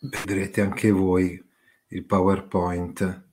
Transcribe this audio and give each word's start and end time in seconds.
Vedrete 0.00 0.60
anche 0.60 0.90
voi 0.90 1.42
il 1.88 2.04
PowerPoint 2.04 3.26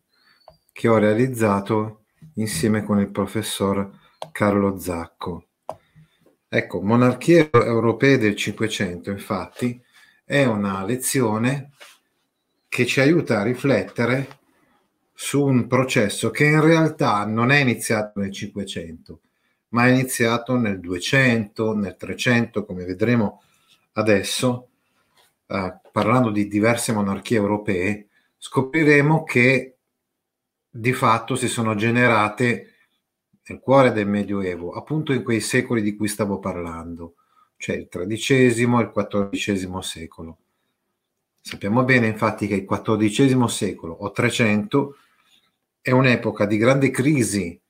che 0.71 0.87
ho 0.87 0.97
realizzato 0.97 2.05
insieme 2.35 2.83
con 2.83 2.99
il 2.99 3.11
professor 3.11 3.89
Carlo 4.31 4.79
Zacco. 4.79 5.47
Ecco, 6.47 6.81
Monarchie 6.81 7.49
europee 7.51 8.17
del 8.17 8.35
Cinquecento, 8.35 9.11
infatti, 9.11 9.81
è 10.23 10.43
una 10.45 10.83
lezione 10.83 11.71
che 12.67 12.85
ci 12.85 12.99
aiuta 12.99 13.39
a 13.39 13.43
riflettere 13.43 14.39
su 15.13 15.45
un 15.45 15.67
processo 15.67 16.29
che 16.29 16.45
in 16.45 16.61
realtà 16.61 17.25
non 17.25 17.51
è 17.51 17.59
iniziato 17.59 18.19
nel 18.19 18.31
Cinquecento, 18.31 19.21
ma 19.69 19.87
è 19.87 19.91
iniziato 19.91 20.57
nel 20.57 20.79
200, 20.79 21.73
nel 21.73 21.95
300, 21.95 22.65
come 22.65 22.85
vedremo 22.85 23.43
adesso, 23.93 24.69
eh, 25.47 25.79
parlando 25.91 26.31
di 26.31 26.47
diverse 26.47 26.91
monarchie 26.91 27.37
europee, 27.37 28.07
scopriremo 28.37 29.23
che 29.23 29.77
di 30.69 30.93
fatto 30.93 31.35
si 31.35 31.47
sono 31.47 31.75
generate 31.75 32.73
nel 33.47 33.59
cuore 33.59 33.91
del 33.91 34.07
Medioevo, 34.07 34.71
appunto 34.71 35.13
in 35.13 35.23
quei 35.23 35.39
secoli 35.39 35.81
di 35.81 35.95
cui 35.95 36.07
stavo 36.07 36.39
parlando, 36.39 37.15
cioè 37.57 37.75
il 37.75 37.87
XIII 37.87 38.79
e 38.79 38.81
il 38.81 38.91
XIV 38.91 39.79
secolo. 39.79 40.37
Sappiamo 41.39 41.83
bene 41.83 42.07
infatti 42.07 42.47
che 42.47 42.55
il 42.55 42.65
XIV 42.65 43.45
secolo 43.45 43.93
o 43.93 44.11
300 44.11 44.95
è 45.79 45.91
un'epoca 45.91 46.45
di 46.45 46.57
grande 46.57 46.89
crisi 46.89 47.61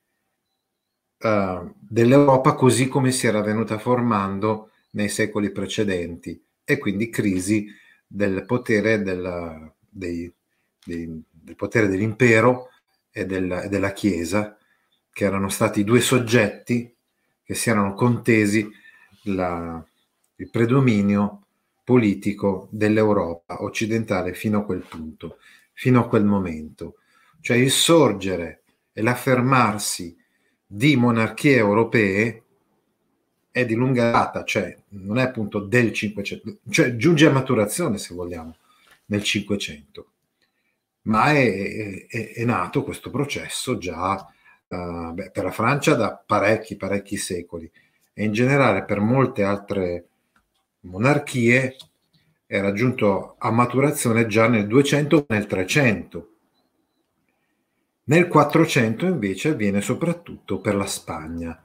uh, 1.18 1.74
dell'Europa 1.78 2.54
così 2.54 2.88
come 2.88 3.10
si 3.10 3.26
era 3.26 3.42
venuta 3.42 3.78
formando 3.78 4.70
nei 4.92 5.10
secoli 5.10 5.50
precedenti 5.50 6.42
e 6.66 6.78
quindi 6.78 7.08
crisi 7.08 7.66
del 8.06 8.44
potere, 8.44 9.00
della, 9.02 9.72
dei, 9.88 10.30
dei, 10.84 11.22
del 11.30 11.54
potere 11.54 11.86
dell'impero 11.86 12.70
e, 13.10 13.24
del, 13.24 13.50
e 13.64 13.68
della 13.68 13.92
Chiesa, 13.92 14.58
che 15.12 15.24
erano 15.24 15.48
stati 15.48 15.84
due 15.84 16.00
soggetti 16.00 16.92
che 17.42 17.54
si 17.54 17.70
erano 17.70 17.94
contesi 17.94 18.68
la, 19.22 19.82
il 20.34 20.50
predominio 20.50 21.46
politico 21.84 22.68
dell'Europa 22.72 23.62
occidentale 23.62 24.34
fino 24.34 24.58
a 24.58 24.64
quel 24.64 24.84
punto, 24.86 25.38
fino 25.72 26.00
a 26.00 26.08
quel 26.08 26.24
momento. 26.24 26.96
Cioè 27.40 27.56
il 27.56 27.70
sorgere 27.70 28.64
e 28.92 29.02
l'affermarsi 29.02 30.16
di 30.66 30.96
monarchie 30.96 31.56
europee 31.56 32.42
è 33.56 33.64
di 33.64 33.74
lunga 33.74 34.10
data, 34.10 34.44
cioè 34.44 34.76
non 34.88 35.16
è 35.16 35.22
appunto 35.22 35.60
del 35.60 35.90
500, 35.90 36.58
cioè 36.68 36.94
giunge 36.96 37.24
a 37.24 37.30
maturazione 37.30 37.96
se 37.96 38.14
vogliamo 38.14 38.54
nel 39.06 39.22
500, 39.22 40.10
ma 41.04 41.32
è, 41.32 42.06
è, 42.06 42.32
è 42.34 42.44
nato 42.44 42.84
questo 42.84 43.08
processo 43.08 43.78
già 43.78 44.30
uh, 44.68 45.10
beh, 45.10 45.30
per 45.30 45.44
la 45.44 45.50
Francia 45.50 45.94
da 45.94 46.14
parecchi, 46.14 46.76
parecchi 46.76 47.16
secoli. 47.16 47.70
E 48.12 48.24
in 48.24 48.32
generale 48.32 48.84
per 48.84 49.00
molte 49.00 49.42
altre 49.42 50.08
monarchie 50.80 51.76
è 52.44 52.60
raggiunto 52.60 53.36
a 53.38 53.50
maturazione 53.50 54.26
già 54.26 54.48
nel 54.48 54.66
200 54.66 55.24
nel 55.28 55.46
300. 55.46 56.30
Nel 58.04 58.28
400 58.28 59.06
invece 59.06 59.48
avviene 59.48 59.80
soprattutto 59.80 60.60
per 60.60 60.74
la 60.74 60.86
Spagna 60.86 61.58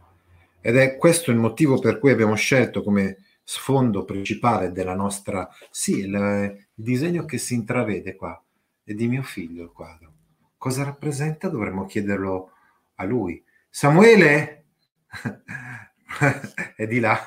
ed 0.61 0.77
è 0.77 0.95
questo 0.97 1.31
il 1.31 1.37
motivo 1.37 1.79
per 1.79 1.99
cui 1.99 2.11
abbiamo 2.11 2.35
scelto 2.35 2.83
come 2.83 3.17
sfondo 3.43 4.05
principale 4.05 4.71
della 4.71 4.95
nostra... 4.95 5.49
Sì, 5.69 5.99
il, 5.99 6.13
il 6.13 6.83
disegno 6.83 7.25
che 7.25 7.37
si 7.37 7.55
intravede 7.55 8.15
qua 8.15 8.41
è 8.83 8.93
di 8.93 9.07
mio 9.07 9.23
figlio 9.23 9.63
il 9.63 9.71
quadro. 9.71 10.13
Cosa 10.57 10.83
rappresenta? 10.83 11.49
Dovremmo 11.49 11.85
chiederlo 11.85 12.51
a 12.95 13.03
lui. 13.03 13.43
Samuele? 13.69 14.65
è 16.75 16.87
di 16.87 16.99
là. 16.99 17.19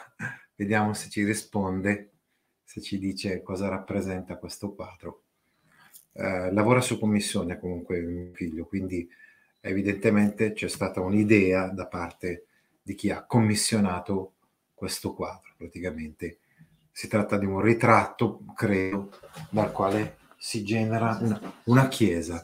Vediamo 0.54 0.94
se 0.94 1.10
ci 1.10 1.24
risponde, 1.24 2.12
se 2.62 2.80
ci 2.80 2.98
dice 2.98 3.42
cosa 3.42 3.68
rappresenta 3.68 4.36
questo 4.36 4.72
quadro. 4.74 5.22
Eh, 6.12 6.52
lavora 6.52 6.80
su 6.80 6.98
commissione 7.00 7.58
comunque 7.58 8.00
mio 8.00 8.30
figlio, 8.34 8.66
quindi 8.66 9.08
evidentemente 9.60 10.52
c'è 10.52 10.68
stata 10.68 11.00
un'idea 11.00 11.66
da 11.68 11.88
parte 11.88 12.46
di 12.84 12.94
chi 12.94 13.10
ha 13.10 13.24
commissionato 13.24 14.34
questo 14.74 15.14
quadro. 15.14 15.54
Praticamente 15.56 16.40
si 16.92 17.08
tratta 17.08 17.38
di 17.38 17.46
un 17.46 17.60
ritratto, 17.60 18.44
credo, 18.54 19.10
dal 19.48 19.72
quale 19.72 20.18
si 20.36 20.62
genera 20.62 21.18
una, 21.20 21.62
una 21.64 21.88
chiesa. 21.88 22.42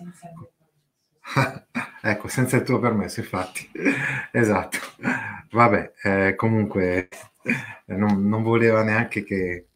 ecco, 2.03 2.29
senza 2.29 2.57
il 2.57 2.63
tuo 2.63 2.79
permesso, 2.81 3.21
infatti. 3.21 3.71
esatto. 4.33 4.79
Vabbè, 5.51 5.93
eh, 6.03 6.35
comunque 6.37 7.09
eh, 7.43 7.95
non, 7.97 8.27
non, 8.27 8.43
voleva 8.43 8.83
neanche 8.83 9.23
che... 9.23 9.67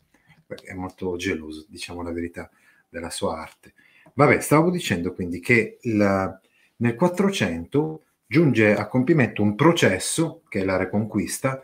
È 0.47 0.73
molto 0.73 1.17
geloso, 1.17 1.67
diciamo 1.69 2.03
la 2.03 2.13
verità, 2.13 2.49
della 2.89 3.11
sua 3.11 3.41
arte. 3.41 3.75
Vabbè, 4.15 4.41
stavo 4.41 4.71
dicendo 4.71 5.13
quindi 5.13 5.41
che 5.41 5.79
il, 5.83 6.41
nel 6.77 6.95
400 6.95 8.05
giunge 8.35 8.75
a 8.75 8.89
compimento 8.89 9.43
un 9.43 9.55
processo, 9.55 10.43
che 10.49 10.63
è 10.63 10.65
la 10.65 10.77
Reconquista, 10.77 11.63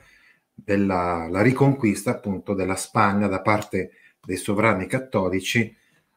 della, 0.55 1.27
la 1.29 1.43
riconquista 1.43 2.13
appunto 2.13 2.55
della 2.55 2.77
Spagna 2.77 3.27
da 3.27 3.41
parte 3.41 3.91
dei 4.25 4.37
sovrani 4.37 4.87
cattolici 4.87 5.75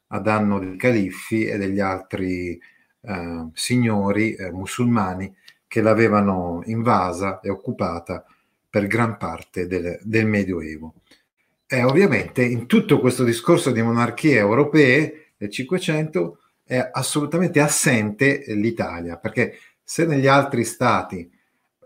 a 0.09 0.19
danno 0.19 0.59
dei 0.59 0.75
califfi 0.77 1.45
e 1.45 1.57
degli 1.57 1.79
altri 1.79 2.59
eh, 3.01 3.47
signori 3.53 4.35
eh, 4.35 4.51
musulmani 4.51 5.35
che 5.67 5.81
l'avevano 5.81 6.61
invasa 6.65 7.39
e 7.39 7.49
occupata 7.49 8.23
per 8.69 8.85
gran 8.85 9.17
parte 9.17 9.65
del, 9.65 9.97
del 10.03 10.27
Medioevo. 10.27 10.93
E 11.65 11.81
ovviamente 11.81 12.43
in 12.43 12.67
tutto 12.67 12.99
questo 12.99 13.23
discorso 13.23 13.71
di 13.71 13.81
monarchie 13.81 14.37
europee 14.37 15.31
del 15.35 15.49
Cinquecento 15.49 16.41
è 16.63 16.89
assolutamente 16.91 17.59
assente 17.59 18.43
l'Italia, 18.49 19.17
perché 19.17 19.57
se 19.83 20.05
negli 20.05 20.27
altri 20.27 20.63
stati 20.63 21.29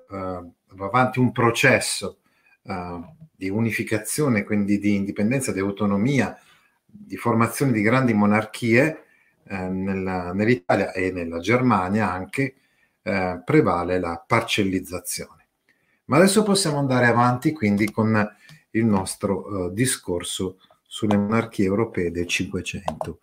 uh, 0.09 0.15
va 0.15 0.85
avanti 0.85 1.19
un 1.19 1.31
processo 1.31 2.19
uh, 2.63 3.03
di 3.35 3.49
unificazione, 3.49 4.43
quindi 4.43 4.79
di 4.79 4.95
indipendenza, 4.95 5.51
di 5.51 5.59
autonomia, 5.59 6.39
di 6.85 7.17
formazione 7.17 7.71
di 7.71 7.81
grandi 7.81 8.13
monarchie, 8.13 9.03
uh, 9.43 9.55
nella, 9.71 10.31
nell'Italia 10.33 10.91
e 10.91 11.11
nella 11.11 11.39
Germania 11.39 12.11
anche 12.11 12.55
prevale 13.07 14.01
la 14.01 14.21
parcellizzazione. 14.27 15.47
Ma 16.07 16.17
adesso 16.17 16.43
possiamo 16.43 16.77
andare 16.77 17.05
avanti 17.05 17.53
quindi 17.53 17.89
con 17.89 18.29
il 18.71 18.83
nostro 18.83 19.69
discorso 19.69 20.59
sulle 20.85 21.15
monarchie 21.15 21.63
europee 21.63 22.11
del 22.11 22.27
Cinquecento. 22.27 23.19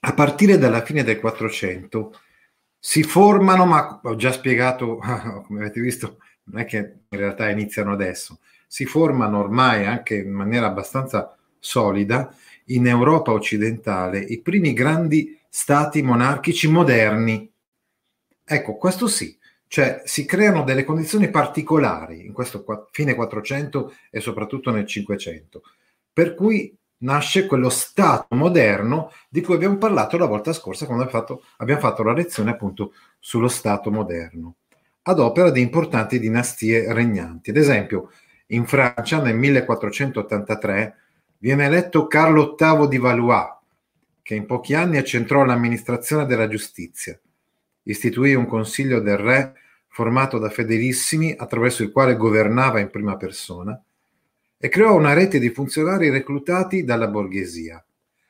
A 0.00 0.14
partire 0.14 0.56
dalla 0.56 0.82
fine 0.82 1.04
del 1.04 1.20
Quattrocento 1.20 2.18
si 2.84 3.04
formano, 3.04 3.64
ma 3.64 4.00
ho 4.02 4.16
già 4.16 4.32
spiegato, 4.32 4.96
come 5.46 5.60
avete 5.60 5.80
visto, 5.80 6.18
non 6.44 6.62
è 6.62 6.64
che 6.64 6.78
in 7.08 7.18
realtà 7.18 7.48
iniziano 7.48 7.92
adesso, 7.92 8.40
si 8.66 8.86
formano 8.86 9.38
ormai 9.38 9.86
anche 9.86 10.16
in 10.16 10.32
maniera 10.32 10.66
abbastanza 10.66 11.38
solida 11.60 12.34
in 12.66 12.88
Europa 12.88 13.30
occidentale 13.30 14.18
i 14.18 14.40
primi 14.40 14.72
grandi 14.72 15.38
stati 15.48 16.02
monarchici 16.02 16.68
moderni. 16.68 17.48
Ecco, 18.44 18.74
questo 18.74 19.06
sì, 19.06 19.38
cioè 19.68 20.02
si 20.04 20.24
creano 20.24 20.64
delle 20.64 20.82
condizioni 20.82 21.30
particolari 21.30 22.26
in 22.26 22.32
questo 22.32 22.64
fine 22.90 23.14
400 23.14 23.94
e 24.10 24.18
soprattutto 24.18 24.72
nel 24.72 24.86
500, 24.86 25.62
per 26.12 26.34
cui 26.34 26.76
nasce 27.02 27.46
quello 27.46 27.68
Stato 27.68 28.34
moderno 28.34 29.12
di 29.28 29.40
cui 29.40 29.54
abbiamo 29.54 29.76
parlato 29.76 30.16
la 30.18 30.26
volta 30.26 30.52
scorsa 30.52 30.86
quando 30.86 31.04
abbiamo 31.04 31.24
fatto, 31.24 31.44
abbiamo 31.58 31.80
fatto 31.80 32.02
la 32.02 32.12
lezione 32.12 32.50
appunto 32.50 32.92
sullo 33.18 33.48
Stato 33.48 33.90
moderno, 33.90 34.56
ad 35.02 35.18
opera 35.18 35.50
di 35.50 35.60
importanti 35.60 36.18
dinastie 36.18 36.92
regnanti. 36.92 37.50
Ad 37.50 37.56
esempio, 37.56 38.10
in 38.46 38.66
Francia 38.66 39.20
nel 39.20 39.36
1483 39.36 40.96
viene 41.38 41.66
eletto 41.66 42.06
Carlo 42.06 42.54
VIII 42.58 42.88
di 42.88 42.98
Valois, 42.98 43.48
che 44.22 44.34
in 44.34 44.46
pochi 44.46 44.74
anni 44.74 44.98
accentrò 44.98 45.44
l'amministrazione 45.44 46.26
della 46.26 46.48
giustizia. 46.48 47.18
Istituì 47.84 48.34
un 48.34 48.46
consiglio 48.46 49.00
del 49.00 49.16
re 49.16 49.54
formato 49.88 50.38
da 50.38 50.48
fedelissimi 50.48 51.34
attraverso 51.36 51.82
il 51.82 51.90
quale 51.90 52.16
governava 52.16 52.78
in 52.78 52.90
prima 52.90 53.16
persona 53.16 53.80
e 54.64 54.68
creò 54.68 54.94
una 54.94 55.12
rete 55.12 55.40
di 55.40 55.50
funzionari 55.50 56.08
reclutati 56.08 56.84
dalla 56.84 57.08
borghesia. 57.08 57.84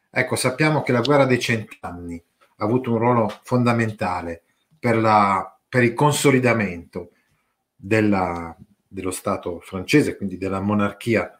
Ecco, 0.08 0.34
sappiamo 0.34 0.80
che 0.80 0.90
la 0.90 1.02
guerra 1.02 1.26
dei 1.26 1.38
cent'anni 1.38 2.24
ha 2.56 2.64
avuto 2.64 2.90
un 2.90 2.96
ruolo 2.96 3.40
fondamentale 3.42 4.44
per, 4.78 4.96
la, 4.96 5.58
per 5.68 5.82
il 5.82 5.92
consolidamento 5.92 7.10
della, 7.76 8.56
dello 8.88 9.10
Stato 9.10 9.60
francese, 9.60 10.16
quindi 10.16 10.38
della 10.38 10.60
monarchia 10.60 11.38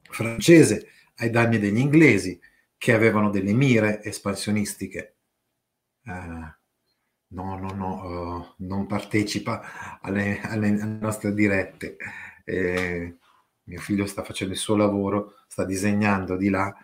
francese 0.00 0.88
ai 1.16 1.28
danni 1.28 1.58
degli 1.58 1.76
inglesi 1.76 2.40
che 2.78 2.94
avevano 2.94 3.28
delle 3.28 3.52
mire 3.52 4.02
espansionistiche. 4.02 5.14
Eh, 6.06 6.54
no, 7.28 7.58
no, 7.58 7.68
no, 7.74 8.04
uh, 8.06 8.64
non 8.64 8.86
partecipa 8.86 10.00
alle, 10.00 10.40
alle, 10.40 10.70
nostre 10.70 11.34
dirette. 11.34 11.98
Eh, 12.46 13.16
mio 13.66 13.80
figlio 13.80 14.06
sta 14.06 14.22
facendo 14.22 14.52
il 14.54 14.58
suo 14.58 14.76
lavoro, 14.76 15.36
sta 15.46 15.64
disegnando 15.64 16.36
di 16.36 16.48
là 16.48 16.74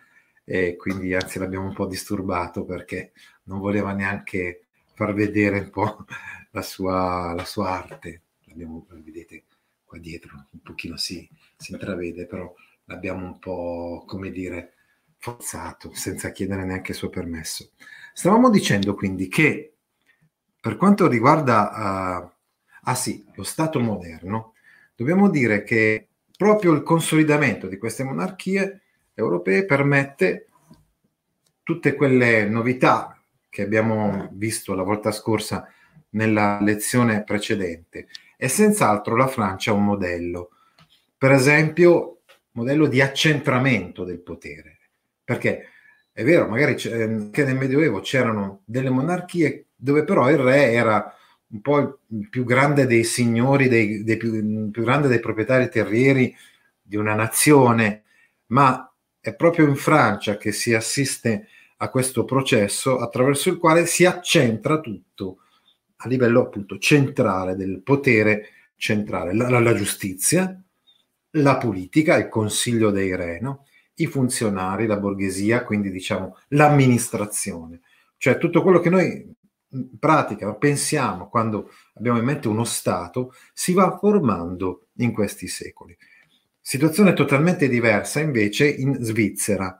e 0.45 0.77
quindi 0.77 1.15
anzi 1.15 1.39
l'abbiamo 1.39 1.67
un 1.67 1.75
po' 1.75 1.87
disturbato 1.87 2.65
perché 2.65 3.13
non 3.45 3.61
voleva 3.61 3.93
neanche 3.93 4.65
far 4.95 5.15
vedere 5.15 5.61
un 5.61 5.71
po' 5.71 6.05
la 6.51 6.63
sua, 6.63 7.33
la 7.35 7.45
sua 7.45 7.71
arte. 7.71 8.23
L'abbiamo, 8.45 8.87
vedete 8.91 9.45
qua 9.85 9.99
dietro, 9.99 10.47
un 10.51 10.61
pochino 10.61 10.97
si, 10.97 11.29
si 11.57 11.73
intravede, 11.73 12.27
però 12.27 12.53
l'abbiamo 12.85 13.27
un 13.27 13.39
po', 13.39 14.05
come 14.07 14.31
dire, 14.31 14.75
forzato 15.19 15.95
senza 15.95 16.33
chiedere 16.33 16.65
neanche 16.65 16.91
il 16.93 16.97
suo 16.97 17.09
permesso. 17.09 17.71
Stavamo 18.13 18.51
dicendo 18.51 18.95
quindi 18.95 19.29
che 19.29 19.75
per 20.61 20.77
quanto 20.77 21.09
riguarda, 21.09 22.23
uh, 22.23 22.31
ah 22.83 22.95
sì, 22.95 23.25
lo 23.35 23.43
Stato 23.43 23.81
moderno, 23.81 24.55
dobbiamo 24.95 25.31
dire 25.31 25.63
che 25.63 26.09
proprio 26.43 26.73
il 26.73 26.83
consolidamento 26.83 27.69
di 27.69 27.79
queste 27.79 28.03
monarchie 28.03 28.81
europee 29.15 29.65
permette 29.65 30.49
tutte 31.63 31.95
quelle 31.95 32.49
novità 32.49 33.17
che 33.49 33.63
abbiamo 33.63 34.29
visto 34.33 34.75
la 34.75 34.83
volta 34.83 35.13
scorsa 35.13 35.73
nella 36.11 36.59
lezione 36.61 37.23
precedente. 37.23 38.09
E 38.37 38.49
senz'altro 38.49 39.15
la 39.15 39.29
Francia 39.29 39.71
è 39.71 39.75
un 39.75 39.85
modello. 39.85 40.51
Per 41.17 41.31
esempio, 41.31 42.23
modello 42.53 42.89
di 42.89 43.01
accentramento 43.01 44.03
del 44.03 44.19
potere. 44.19 44.79
Perché 45.23 45.69
è 46.11 46.25
vero, 46.25 46.49
magari 46.49 46.73
anche 46.91 47.45
nel 47.45 47.57
Medioevo 47.57 48.01
c'erano 48.01 48.63
delle 48.65 48.91
monarchie 48.91 49.67
dove 49.77 50.03
però 50.03 50.29
il 50.29 50.39
re 50.39 50.73
era 50.73 51.15
un 51.53 51.61
po' 51.61 52.01
il 52.09 52.29
più 52.29 52.45
grande 52.45 52.87
dei 52.87 53.05
signori, 53.05 53.69
dei, 53.69 54.03
dei 54.05 54.17
più, 54.17 54.35
il 54.35 54.71
più 54.71 54.83
grande 54.83 55.09
dei 55.09 55.21
proprietari 55.21 55.69
terrieri 55.69 56.35
di 56.81 56.97
una 56.97 57.15
nazione, 57.15 58.05
ma 58.47 58.91
è 59.21 59.35
proprio 59.35 59.69
in 59.69 59.77
Francia 59.77 60.37
che 60.37 60.53
si 60.53 60.75
assiste 60.75 61.49
a 61.77 61.89
questo 61.89 62.25
processo 62.25 62.99
attraverso 62.99 63.51
il 63.51 63.59
quale 63.59 63.87
si 63.87 64.05
accentra 64.05 64.81
tutto 64.81 65.39
a 65.97 66.09
livello 66.09 66.43
appunto 66.43 66.79
centrale 66.79 67.55
del 67.55 67.83
potere 67.83 68.49
centrale, 68.77 69.35
la, 69.35 69.61
la 69.61 69.75
giustizia, 69.75 70.61
la 71.37 71.57
politica, 71.57 72.17
il 72.17 72.29
consiglio 72.29 72.91
dei 72.91 73.15
re, 73.15 73.41
no? 73.41 73.67
i 73.97 74.07
funzionari, 74.07 74.87
la 74.87 74.97
borghesia, 74.97 75.65
quindi 75.65 75.91
diciamo 75.91 76.37
l'amministrazione, 76.49 77.81
cioè 78.17 78.39
tutto 78.39 78.63
quello 78.63 78.81
che 78.81 78.91
noi 78.91 79.35
pratica 79.99 80.55
pensiamo 80.55 81.29
quando 81.29 81.71
abbiamo 81.95 82.19
in 82.19 82.25
mente 82.25 82.49
uno 82.49 82.65
Stato 82.65 83.35
si 83.53 83.73
va 83.73 83.97
formando 83.99 84.89
in 84.97 85.13
questi 85.13 85.49
secoli. 85.49 85.97
Situazione 86.61 87.13
totalmente 87.13 87.69
diversa 87.69 88.21
invece 88.21 88.69
in 88.69 88.97
Svizzera, 89.01 89.79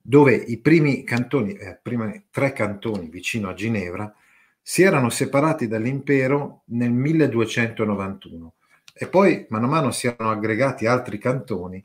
dove 0.00 0.34
i 0.34 0.58
primi 0.60 1.04
cantoni, 1.04 1.52
eh, 1.52 1.78
prima 1.82 2.10
tre 2.30 2.52
cantoni 2.52 3.08
vicino 3.08 3.48
a 3.48 3.54
Ginevra, 3.54 4.12
si 4.62 4.82
erano 4.82 5.10
separati 5.10 5.68
dall'impero 5.68 6.62
nel 6.66 6.90
1291 6.90 8.54
e 8.92 9.06
poi 9.08 9.46
mano 9.50 9.66
a 9.66 9.68
mano 9.68 9.90
si 9.90 10.06
erano 10.06 10.30
aggregati 10.30 10.86
altri 10.86 11.18
cantoni 11.18 11.84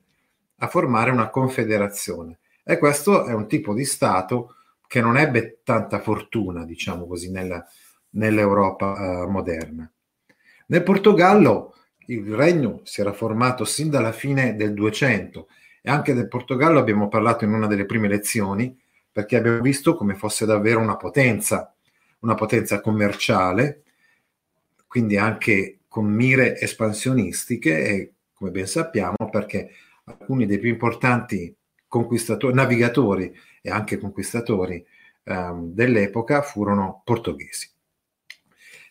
a 0.60 0.68
formare 0.68 1.12
una 1.12 1.30
confederazione. 1.30 2.40
E 2.64 2.78
questo 2.78 3.26
è 3.26 3.34
un 3.34 3.48
tipo 3.48 3.74
di 3.74 3.84
Stato 3.84 4.56
che 4.92 5.00
non 5.00 5.16
ebbe 5.16 5.62
tanta 5.64 6.02
fortuna, 6.02 6.66
diciamo 6.66 7.08
così, 7.08 7.32
nella, 7.32 7.66
nell'Europa 8.10 9.24
uh, 9.24 9.30
moderna. 9.30 9.90
Nel 10.66 10.84
Portogallo 10.84 11.76
il 12.08 12.36
regno 12.36 12.82
si 12.84 13.00
era 13.00 13.14
formato 13.14 13.64
sin 13.64 13.90
dalla 13.90 14.12
fine 14.12 14.54
del 14.58 14.74
200 14.74 15.48
e 15.82 15.90
anche 15.90 16.14
del 16.14 16.28
Portogallo 16.28 16.78
abbiamo 16.78 17.08
parlato 17.08 17.46
in 17.46 17.54
una 17.54 17.68
delle 17.68 17.86
prime 17.86 18.10
lezioni 18.10 18.78
perché 19.10 19.38
abbiamo 19.38 19.62
visto 19.62 19.96
come 19.96 20.16
fosse 20.16 20.46
davvero 20.46 20.82
una 20.82 20.98
potenza, 20.98 21.74
una 22.20 22.36
potenza 22.36 22.82
commerciale, 22.82 23.84
quindi 24.88 25.16
anche 25.16 25.80
con 25.88 26.04
mire 26.04 26.60
espansionistiche 26.60 27.82
e 27.82 28.14
come 28.34 28.52
ben 28.52 28.68
sappiamo 28.68 29.30
perché 29.32 29.70
alcuni 30.04 30.46
dei 30.46 30.60
più 30.60 30.68
importanti 30.68 31.56
conquistatori, 31.92 32.54
navigatori 32.54 33.38
e 33.62 33.70
anche 33.70 33.98
conquistatori 33.98 34.84
ehm, 35.26 35.74
dell'epoca 35.74 36.42
furono 36.42 37.02
portoghesi. 37.04 37.70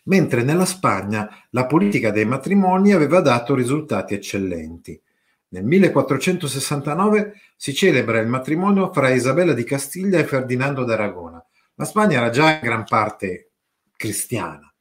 Mentre 0.03 0.43
nella 0.43 0.65
Spagna 0.65 1.27
la 1.49 1.65
politica 1.65 2.11
dei 2.11 2.25
matrimoni 2.25 2.93
aveva 2.93 3.19
dato 3.19 3.55
risultati 3.55 4.13
eccellenti. 4.13 5.01
Nel 5.49 5.63
1469 5.63 7.33
si 7.55 7.73
celebra 7.73 8.19
il 8.19 8.27
matrimonio 8.27 8.93
fra 8.93 9.09
Isabella 9.09 9.53
di 9.53 9.63
Castiglia 9.63 10.19
e 10.19 10.25
Ferdinando 10.25 10.83
d'Aragona. 10.83 11.43
La 11.75 11.85
Spagna 11.85 12.17
era 12.17 12.29
già 12.29 12.53
in 12.53 12.59
gran 12.61 12.83
parte 12.83 13.49
cristiana, 13.97 14.71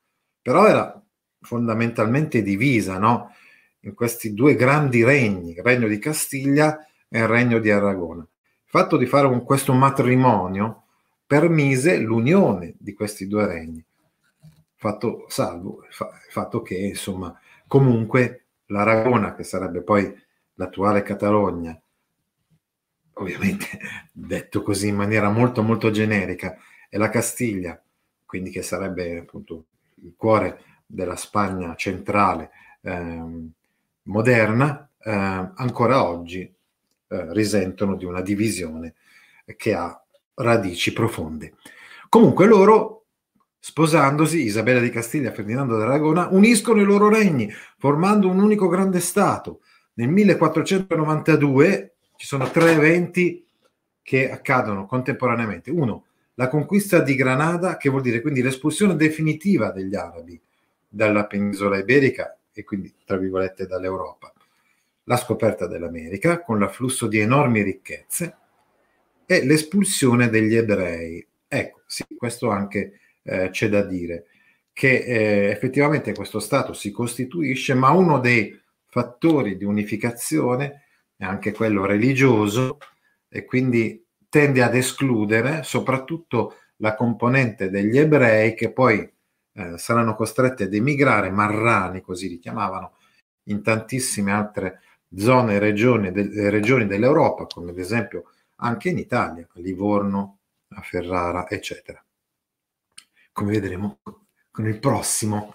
però 0.42 0.66
era 0.66 1.02
fondamentalmente 1.40 2.42
divisa 2.42 2.98
no? 2.98 3.34
in 3.80 3.94
questi 3.94 4.34
due 4.34 4.54
grandi 4.56 5.02
regni, 5.04 5.52
il 5.52 5.62
regno 5.62 5.88
di 5.88 5.98
Castiglia 5.98 6.84
il 7.18 7.26
regno 7.26 7.58
di 7.58 7.70
Aragona. 7.70 8.22
Il 8.22 8.28
fatto 8.78 8.96
di 8.96 9.06
fare 9.06 9.26
un, 9.26 9.42
questo 9.44 9.72
matrimonio 9.72 10.84
permise 11.26 11.96
l'unione 11.98 12.74
di 12.78 12.92
questi 12.92 13.26
due 13.26 13.46
regni, 13.46 13.84
fatto 14.74 15.26
salvo 15.28 15.84
il 15.86 15.94
fatto 16.30 16.62
che, 16.62 16.76
insomma, 16.76 17.38
comunque 17.66 18.46
l'Aragona, 18.66 19.34
che 19.34 19.44
sarebbe 19.44 19.82
poi 19.82 20.12
l'attuale 20.54 21.02
Catalogna, 21.02 21.80
ovviamente 23.14 23.66
detto 24.12 24.62
così 24.62 24.88
in 24.88 24.96
maniera 24.96 25.30
molto 25.30 25.62
molto 25.62 25.90
generica, 25.90 26.56
e 26.88 26.98
la 26.98 27.08
Castiglia, 27.08 27.80
quindi 28.24 28.50
che 28.50 28.62
sarebbe 28.62 29.18
appunto 29.18 29.66
il 30.02 30.14
cuore 30.16 30.62
della 30.86 31.16
Spagna 31.16 31.74
centrale 31.76 32.50
eh, 32.80 33.22
moderna, 34.02 34.88
eh, 34.98 35.10
ancora 35.10 36.04
oggi 36.04 36.52
eh, 37.10 37.32
risentono 37.32 37.96
di 37.96 38.04
una 38.04 38.20
divisione 38.20 38.94
che 39.56 39.74
ha 39.74 40.00
radici 40.34 40.92
profonde. 40.92 41.54
Comunque 42.08 42.46
loro, 42.46 43.06
sposandosi, 43.58 44.44
Isabella 44.44 44.78
di 44.78 44.90
Castiglia 44.90 45.30
e 45.30 45.34
Ferdinando 45.34 45.76
d'Aragona, 45.76 46.28
uniscono 46.30 46.80
i 46.80 46.84
loro 46.84 47.08
regni, 47.08 47.52
formando 47.78 48.28
un 48.28 48.38
unico 48.38 48.68
grande 48.68 49.00
Stato. 49.00 49.60
Nel 49.94 50.08
1492 50.08 51.94
ci 52.16 52.26
sono 52.26 52.48
tre 52.50 52.72
eventi 52.72 53.44
che 54.02 54.30
accadono 54.30 54.86
contemporaneamente. 54.86 55.72
Uno, 55.72 56.04
la 56.34 56.46
conquista 56.46 57.00
di 57.00 57.16
Granada, 57.16 57.76
che 57.76 57.90
vuol 57.90 58.02
dire 58.02 58.20
quindi 58.20 58.40
l'espulsione 58.40 58.94
definitiva 58.94 59.72
degli 59.72 59.96
arabi 59.96 60.40
dalla 60.88 61.26
penisola 61.26 61.76
iberica 61.76 62.38
e 62.52 62.62
quindi, 62.62 62.94
tra 63.04 63.16
virgolette, 63.16 63.66
dall'Europa 63.66 64.32
la 65.04 65.16
scoperta 65.16 65.66
dell'America 65.66 66.42
con 66.42 66.58
l'afflusso 66.58 67.06
di 67.06 67.18
enormi 67.18 67.62
ricchezze, 67.62 68.36
e 69.30 69.44
l'espulsione 69.44 70.28
degli 70.28 70.56
ebrei. 70.56 71.24
Ecco, 71.46 71.82
sì, 71.86 72.04
questo 72.16 72.50
anche 72.50 73.00
eh, 73.22 73.50
c'è 73.50 73.68
da 73.68 73.82
dire, 73.82 74.26
che 74.72 75.04
eh, 75.04 75.50
effettivamente 75.50 76.12
questo 76.12 76.40
Stato 76.40 76.72
si 76.72 76.90
costituisce, 76.90 77.74
ma 77.74 77.90
uno 77.90 78.18
dei 78.18 78.58
fattori 78.86 79.56
di 79.56 79.64
unificazione 79.64 80.86
è 81.16 81.24
anche 81.24 81.52
quello 81.52 81.84
religioso 81.84 82.78
e 83.28 83.44
quindi 83.44 84.04
tende 84.28 84.62
ad 84.62 84.74
escludere 84.74 85.62
soprattutto 85.62 86.56
la 86.78 86.96
componente 86.96 87.70
degli 87.70 87.98
ebrei 87.98 88.54
che 88.54 88.72
poi 88.72 88.98
eh, 89.52 89.78
saranno 89.78 90.16
costretti 90.16 90.64
ad 90.64 90.74
emigrare, 90.74 91.30
marrani 91.30 92.00
così 92.00 92.28
li 92.28 92.38
chiamavano, 92.38 92.94
in 93.44 93.62
tantissime 93.62 94.32
altre 94.32 94.80
zone 95.14 95.54
e 95.54 95.58
regioni, 95.58 96.12
de- 96.12 96.50
regioni 96.50 96.86
dell'Europa, 96.86 97.46
come 97.46 97.70
ad 97.70 97.78
esempio 97.78 98.30
anche 98.56 98.90
in 98.90 98.98
Italia, 98.98 99.46
a 99.48 99.60
Livorno, 99.60 100.38
a 100.68 100.80
Ferrara, 100.82 101.48
eccetera. 101.48 102.02
Come 103.32 103.52
vedremo 103.52 103.98
con 104.50 104.66
il 104.66 104.78
prossimo 104.78 105.54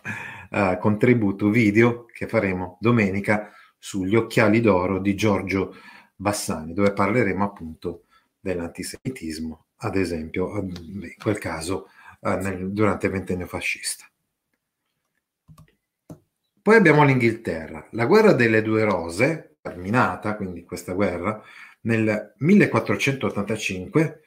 uh, 0.50 0.78
contributo 0.80 1.50
video 1.50 2.06
che 2.06 2.28
faremo 2.28 2.78
domenica 2.80 3.52
sugli 3.78 4.16
occhiali 4.16 4.62
d'oro 4.62 5.00
di 5.00 5.16
Giorgio 5.16 5.76
Bassani, 6.16 6.74
dove 6.74 6.94
parleremo 6.94 7.44
appunto 7.44 8.06
dell'antisemitismo, 8.40 9.66
ad 9.78 9.96
esempio, 9.96 10.58
in 10.58 11.14
quel 11.18 11.38
caso 11.38 11.90
uh, 12.22 12.30
nel, 12.30 12.72
durante 12.72 13.06
il 13.08 13.12
ventennio 13.12 13.48
fascista. 13.48 14.06
Poi 16.66 16.78
abbiamo 16.78 17.04
l'Inghilterra. 17.04 17.90
La 17.92 18.08
guerra 18.08 18.34
delle 18.34 18.64
due 18.64 18.84
rose, 18.86 19.58
terminata, 19.62 20.36
quindi 20.36 20.64
questa 20.64 20.94
guerra, 20.94 21.40
nel 21.82 22.34
1485 22.38 24.24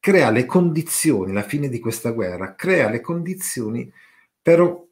crea 0.00 0.30
le 0.30 0.46
condizioni, 0.46 1.34
la 1.34 1.42
fine 1.42 1.68
di 1.68 1.78
questa 1.78 2.12
guerra, 2.12 2.54
crea 2.54 2.88
le 2.88 3.02
condizioni 3.02 3.92
per 4.40 4.84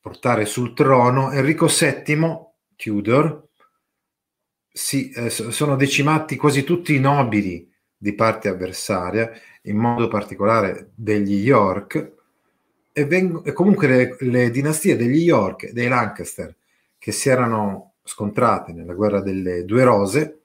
portare 0.00 0.44
sul 0.44 0.74
trono 0.74 1.30
Enrico 1.30 1.68
VII, 1.68 2.38
Tudor, 2.74 3.50
si, 4.72 5.10
eh, 5.10 5.30
sono 5.30 5.76
decimati 5.76 6.34
quasi 6.34 6.64
tutti 6.64 6.96
i 6.96 6.98
nobili 6.98 7.72
di 7.96 8.12
parte 8.16 8.48
avversaria, 8.48 9.30
in 9.62 9.76
modo 9.76 10.08
particolare 10.08 10.90
degli 10.96 11.44
York, 11.44 12.18
e, 13.00 13.06
veng- 13.06 13.46
e 13.46 13.52
comunque 13.52 13.86
le, 13.86 14.16
le, 14.20 14.50
dinastie 14.50 14.96
degli 14.96 15.22
York 15.22 15.64
e 15.64 15.72
dei 15.72 15.88
Lancaster 15.88 16.54
che 16.98 17.12
si 17.12 17.30
erano 17.30 17.94
scontrate 18.04 18.72
nella 18.72 18.92
guerra 18.92 19.20
delle 19.20 19.64
due 19.64 19.84
rose, 19.84 20.42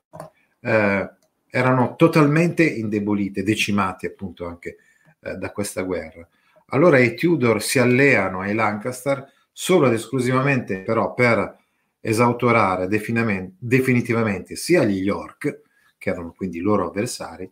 eh, 0.61 1.09
erano 1.49 1.95
totalmente 1.95 2.63
indebolite, 2.63 3.43
decimate 3.43 4.07
appunto 4.07 4.45
anche 4.45 4.77
eh, 5.19 5.35
da 5.35 5.51
questa 5.51 5.81
guerra. 5.81 6.25
Allora 6.67 6.97
i 6.97 7.13
Tudor 7.13 7.61
si 7.61 7.77
alleano 7.77 8.39
ai 8.41 8.53
Lancaster 8.53 9.29
solo 9.51 9.87
ed 9.87 9.93
esclusivamente 9.93 10.81
però 10.81 11.13
per 11.13 11.57
esautorare 11.99 12.87
definitivamente 12.87 14.55
sia 14.55 14.83
gli 14.83 15.01
York, 15.01 15.61
che 15.97 16.09
erano 16.09 16.33
quindi 16.35 16.57
i 16.57 16.61
loro 16.61 16.87
avversari, 16.87 17.51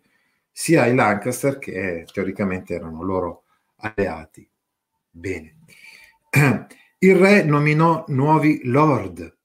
sia 0.51 0.85
i 0.85 0.95
Lancaster 0.95 1.57
che 1.57 2.05
teoricamente 2.11 2.73
erano 2.73 3.03
loro 3.03 3.43
alleati. 3.77 4.47
Bene. 5.15 5.57
Il 6.97 7.15
re 7.15 7.43
nominò 7.43 8.03
nuovi 8.07 8.61
lord, 8.63 9.37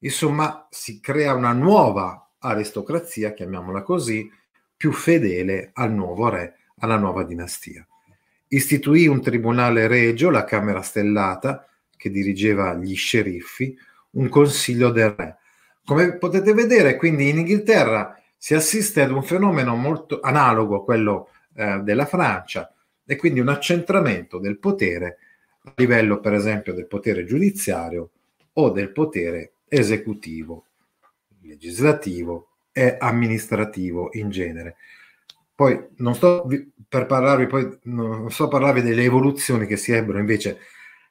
insomma 0.00 0.68
si 0.70 1.00
crea 1.00 1.34
una 1.34 1.52
nuova 1.52 2.30
aristocrazia, 2.38 3.32
chiamiamola 3.32 3.82
così, 3.82 4.30
più 4.76 4.92
fedele 4.92 5.70
al 5.74 5.92
nuovo 5.92 6.28
re, 6.28 6.58
alla 6.78 6.96
nuova 6.96 7.24
dinastia. 7.24 7.84
Istituì 8.48 9.08
un 9.08 9.20
tribunale 9.20 9.88
regio, 9.88 10.30
la 10.30 10.44
Camera 10.44 10.80
Stellata, 10.80 11.66
che 11.96 12.10
dirigeva 12.10 12.74
gli 12.74 12.94
sceriffi, 12.94 13.76
un 14.10 14.28
consiglio 14.28 14.90
del 14.90 15.10
re. 15.10 15.38
Come 15.84 16.18
potete 16.18 16.54
vedere, 16.54 16.96
quindi 16.96 17.30
in 17.30 17.38
Inghilterra 17.38 18.16
si 18.36 18.54
assiste 18.54 19.02
ad 19.02 19.10
un 19.10 19.24
fenomeno 19.24 19.74
molto 19.74 20.20
analogo 20.20 20.76
a 20.76 20.84
quello 20.84 21.30
eh, 21.54 21.80
della 21.82 22.06
Francia 22.06 22.72
e 23.10 23.16
quindi 23.16 23.40
un 23.40 23.48
accentramento 23.48 24.38
del 24.38 24.60
potere 24.60 25.18
a 25.64 25.72
livello, 25.74 26.20
per 26.20 26.32
esempio, 26.32 26.72
del 26.72 26.86
potere 26.86 27.24
giudiziario 27.24 28.10
o 28.52 28.70
del 28.70 28.92
potere 28.92 29.54
esecutivo 29.66 30.66
legislativo 31.42 32.50
e 32.70 32.94
amministrativo 33.00 34.10
in 34.12 34.30
genere. 34.30 34.76
Poi 35.52 35.88
non 35.96 36.14
sto 36.14 36.46
per 36.88 37.06
parlarvi, 37.06 37.48
poi 37.48 37.78
non 37.82 38.30
sto 38.30 38.44
a 38.44 38.48
parlarvi 38.48 38.80
delle 38.80 39.02
evoluzioni 39.02 39.66
che 39.66 39.76
si 39.76 39.90
ebbero 39.90 40.20
invece 40.20 40.60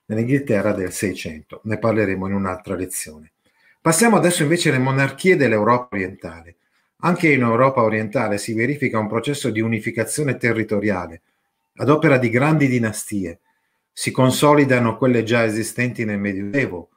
nell'Inghilterra 0.05 0.71
del 0.71 0.93
Seicento, 0.93 1.59
ne 1.65 1.79
parleremo 1.79 2.27
in 2.27 2.33
un'altra 2.33 2.75
lezione. 2.75 3.33
Passiamo 3.81 4.15
adesso 4.15 4.41
invece 4.43 4.69
alle 4.69 4.79
monarchie 4.79 5.35
dell'Europa 5.35 5.97
orientale. 5.97 6.55
Anche 7.01 7.29
in 7.29 7.41
Europa 7.41 7.81
orientale 7.81 8.37
si 8.37 8.53
verifica 8.53 8.97
un 8.99 9.09
processo 9.09 9.49
di 9.49 9.59
unificazione 9.59 10.37
territoriale 10.37 11.23
ad 11.79 11.89
opera 11.89 12.17
di 12.17 12.29
grandi 12.29 12.67
dinastie. 12.67 13.39
Si 13.91 14.11
consolidano 14.11 14.97
quelle 14.97 15.23
già 15.23 15.45
esistenti 15.45 16.03
nel 16.03 16.19
Medioevo, 16.19 16.89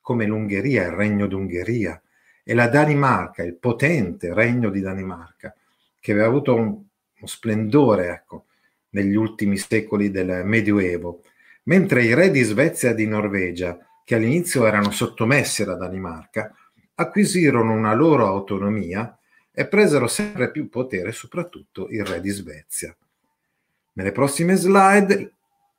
come 0.00 0.26
l'Ungheria, 0.26 0.84
il 0.84 0.92
Regno 0.92 1.26
d'Ungheria, 1.26 2.00
e 2.44 2.54
la 2.54 2.68
Danimarca, 2.68 3.42
il 3.42 3.56
potente 3.56 4.32
regno 4.32 4.70
di 4.70 4.80
Danimarca, 4.80 5.54
che 6.00 6.12
aveva 6.12 6.28
avuto 6.28 6.54
un, 6.54 6.66
uno 6.66 6.86
splendore 7.24 8.10
ecco, 8.10 8.46
negli 8.90 9.16
ultimi 9.16 9.56
secoli 9.56 10.10
del 10.10 10.42
Medioevo, 10.44 11.22
mentre 11.64 12.04
i 12.04 12.14
re 12.14 12.30
di 12.30 12.42
Svezia 12.42 12.90
e 12.90 12.94
di 12.94 13.06
Norvegia, 13.06 13.76
che 14.04 14.14
all'inizio 14.14 14.66
erano 14.66 14.92
sottomessi 14.92 15.64
alla 15.64 15.74
Danimarca, 15.74 16.54
acquisirono 16.94 17.72
una 17.72 17.92
loro 17.92 18.26
autonomia 18.26 19.18
e 19.52 19.66
presero 19.66 20.06
sempre 20.06 20.50
più 20.52 20.68
potere, 20.68 21.10
soprattutto 21.10 21.88
il 21.90 22.04
re 22.04 22.20
di 22.20 22.30
Svezia. 22.30 22.96
Nelle 23.98 24.12
prossime 24.12 24.54
slide 24.54 25.32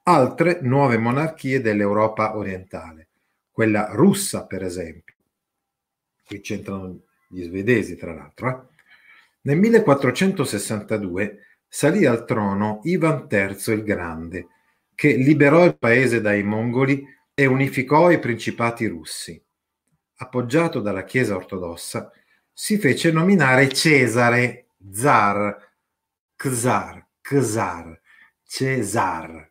altre 0.04 0.60
nuove 0.62 0.98
monarchie 0.98 1.62
dell'Europa 1.62 2.36
orientale, 2.36 3.08
quella 3.50 3.92
russa 3.94 4.46
per 4.46 4.62
esempio, 4.62 5.16
qui 6.26 6.42
c'entrano 6.42 7.00
gli 7.30 7.44
svedesi 7.44 7.96
tra 7.96 8.14
l'altro, 8.14 8.50
eh? 8.50 8.58
nel 9.44 9.58
1462 9.58 11.38
salì 11.66 12.06
al 12.06 12.26
trono 12.26 12.82
Ivan 12.84 13.26
III 13.32 13.74
il 13.74 13.84
Grande, 13.84 14.48
che 14.96 15.14
liberò 15.14 15.64
il 15.64 15.78
paese 15.78 16.20
dai 16.20 16.44
mongoli 16.44 17.02
e 17.34 17.46
unificò 17.46 18.12
i 18.12 18.20
principati 18.20 18.86
russi. 18.86 19.42
Appoggiato 20.18 20.82
dalla 20.82 21.06
Chiesa 21.06 21.38
ortodossa, 21.38 22.12
si 22.52 22.78
fece 22.80 23.14
nominare 23.14 23.70
Cesare 23.70 24.66
Zar, 24.92 25.72
Czar, 26.36 27.08
Czar, 27.22 27.99
Cesar. 28.50 29.48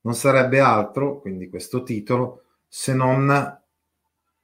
Non 0.00 0.14
sarebbe 0.14 0.58
altro, 0.58 1.20
quindi 1.20 1.50
questo 1.50 1.82
titolo, 1.82 2.44
se 2.66 2.94
non, 2.94 3.60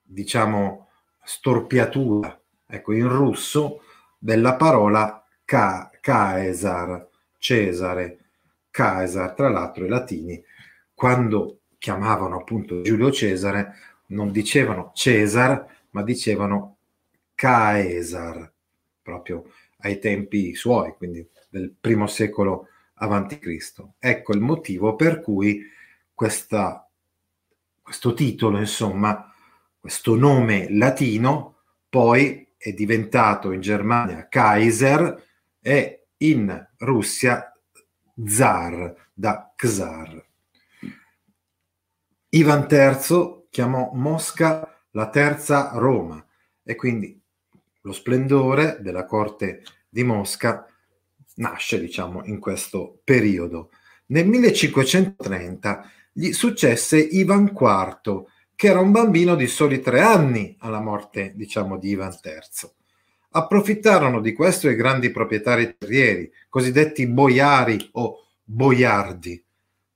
diciamo, 0.02 0.88
storpiatura, 1.24 2.38
ecco, 2.66 2.92
in 2.92 3.08
russo, 3.08 3.80
della 4.18 4.54
parola 4.56 5.24
ca- 5.46 5.90
Caesar, 5.98 7.08
Cesare, 7.38 8.18
Caesar, 8.70 9.32
tra 9.32 9.48
l'altro 9.48 9.86
i 9.86 9.88
latini, 9.88 10.44
quando 10.92 11.60
chiamavano 11.78 12.36
appunto 12.36 12.82
Giulio 12.82 13.10
Cesare, 13.10 13.76
non 14.08 14.30
dicevano 14.30 14.90
Cesar, 14.94 15.66
ma 15.92 16.02
dicevano 16.02 16.76
Caesar, 17.34 18.52
proprio 19.00 19.50
ai 19.78 19.98
tempi 19.98 20.54
suoi, 20.54 20.94
quindi 20.98 21.26
del 21.48 21.74
primo 21.80 22.06
secolo 22.06 22.66
Cristo. 23.38 23.94
Ecco 23.98 24.32
il 24.32 24.40
motivo 24.40 24.96
per 24.96 25.20
cui 25.20 25.62
questa, 26.14 26.88
questo 27.80 28.14
titolo, 28.14 28.58
insomma, 28.58 29.32
questo 29.78 30.14
nome 30.16 30.66
latino 30.70 31.56
poi 31.88 32.46
è 32.56 32.72
diventato 32.72 33.52
in 33.52 33.60
Germania 33.60 34.28
Kaiser 34.28 35.26
e 35.60 36.08
in 36.18 36.68
Russia 36.78 37.52
Zar, 38.26 39.08
da 39.14 39.52
Czar. 39.56 40.28
Ivan 42.30 42.66
III 42.70 43.46
chiamò 43.50 43.90
Mosca 43.94 44.82
la 44.90 45.08
terza 45.08 45.70
Roma 45.74 46.24
e 46.62 46.76
quindi 46.76 47.20
lo 47.80 47.92
splendore 47.92 48.78
della 48.80 49.04
corte 49.04 49.62
di 49.88 50.04
Mosca 50.04 50.69
nasce, 51.40 51.80
diciamo, 51.80 52.24
in 52.24 52.38
questo 52.38 53.00
periodo. 53.04 53.70
Nel 54.06 54.26
1530 54.26 55.90
gli 56.12 56.32
successe 56.32 56.98
Ivan 56.98 57.52
IV, 57.54 58.24
che 58.54 58.68
era 58.68 58.80
un 58.80 58.90
bambino 58.90 59.34
di 59.34 59.46
soli 59.46 59.80
tre 59.80 60.00
anni 60.00 60.56
alla 60.60 60.80
morte, 60.80 61.32
diciamo, 61.34 61.78
di 61.78 61.90
Ivan 61.90 62.12
III. 62.22 62.70
Approfittarono 63.32 64.20
di 64.20 64.32
questo 64.32 64.68
i 64.68 64.74
grandi 64.74 65.10
proprietari 65.10 65.76
terrieri, 65.78 66.30
cosiddetti 66.48 67.06
boiari 67.06 67.90
o 67.92 68.26
boiardi, 68.42 69.42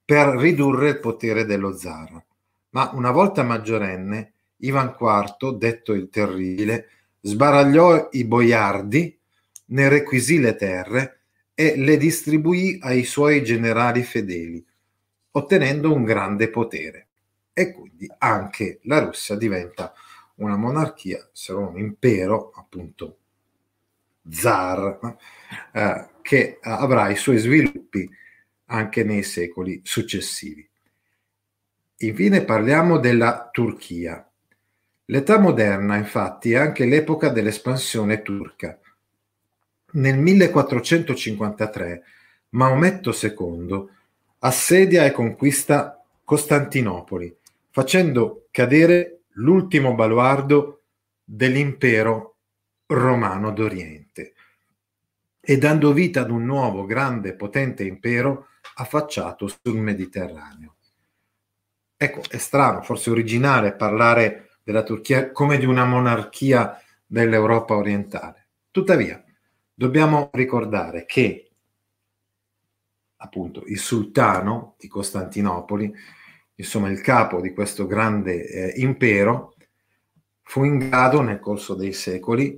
per 0.05 0.29
ridurre 0.37 0.91
il 0.91 1.01
potere 1.01 1.45
dello 1.45 1.77
zar. 1.77 2.23
Ma 2.71 2.91
una 2.95 3.11
volta 3.11 3.43
maggiorenne, 3.43 4.33
Ivan 4.59 4.97
IV, 4.99 5.57
detto 5.57 5.93
il 5.93 6.09
Terribile, 6.09 6.89
sbaragliò 7.21 8.09
i 8.13 8.25
boiardi, 8.25 9.19
ne 9.67 9.89
requisì 9.89 10.39
le 10.39 10.55
terre 10.57 11.24
e 11.55 11.77
le 11.77 11.97
distribuì 11.97 12.79
ai 12.83 13.05
suoi 13.05 13.45
generali 13.45 14.03
fedeli, 14.03 14.65
ottenendo 15.33 15.93
un 15.93 16.05
grande 16.05 16.51
potere. 16.51 17.09
E 17.53 17.73
quindi 17.73 18.11
anche 18.19 18.81
la 18.83 18.99
Russia 18.99 19.37
diventa 19.37 19.93
una 20.37 20.57
monarchia, 20.57 21.29
se 21.33 21.53
non 21.53 21.67
un 21.67 21.79
impero, 21.79 22.51
appunto 22.55 23.19
zar, 24.29 25.17
eh, 25.73 26.09
che 26.23 26.59
avrà 26.61 27.11
i 27.11 27.17
suoi 27.17 27.39
sviluppi 27.39 28.09
anche 28.67 29.05
nei 29.05 29.23
secoli 29.23 29.81
successivi. 29.85 30.69
Infine 31.99 32.45
parliamo 32.45 32.99
della 32.99 33.49
Turchia. 33.53 34.29
L'età 35.07 35.39
moderna, 35.39 35.97
infatti, 35.97 36.53
è 36.53 36.57
anche 36.57 36.87
l'epoca 36.87 37.29
dell'espansione 37.29 38.23
turca. 38.23 38.79
Nel 39.95 40.19
1453 40.19 42.03
Maometto 42.51 43.13
II 43.13 43.85
assedia 44.41 45.05
e 45.05 45.13
conquista 45.13 46.03
Costantinopoli, 46.25 47.37
facendo 47.71 48.47
cadere 48.51 49.21
l'ultimo 49.35 49.95
baluardo 49.95 50.83
dell'impero 51.23 52.37
romano 52.87 53.53
d'Oriente 53.53 54.35
e 55.41 55.59
dando 55.59 55.93
vita 55.93 56.23
ad 56.23 56.31
un 56.31 56.45
nuovo 56.45 56.87
grande 56.87 57.35
potente 57.35 57.85
impero 57.85 58.49
affacciato 58.75 59.47
sul 59.47 59.79
Mediterraneo. 59.79 60.75
Ecco, 61.97 62.23
è 62.29 62.39
strano, 62.39 62.83
forse 62.83 63.11
originale 63.11 63.75
parlare 63.75 64.59
della 64.65 64.83
Turchia 64.83 65.31
come 65.31 65.57
di 65.57 65.67
una 65.67 65.85
monarchia 65.85 66.81
dell'Europa 67.07 67.77
orientale. 67.77 68.49
Tuttavia, 68.73 69.24
dobbiamo 69.75 70.31
ricordare 70.33 71.05
che 71.05 71.51
appunto 73.17 73.65
il 73.67 73.79
sultano 73.79 74.77
di 74.79 74.87
Costantinopoli, 74.87 75.93
insomma 76.57 76.91
il 76.91 77.01
capo 77.01 77.41
di 77.41 77.53
questo 77.53 77.87
grande 77.87 78.47
eh, 78.47 78.81
impero, 78.81 79.55
fu 80.43 80.65
in 80.65 80.79
grado 80.79 81.23
nel 81.23 81.41
corso 81.41 81.75
dei 81.75 81.93
secoli 81.93 82.57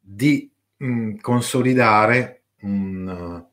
di 0.00 0.50
mh, 0.78 0.86
mm, 0.86 1.16
consolidare 1.18 2.42
un, 2.62 3.46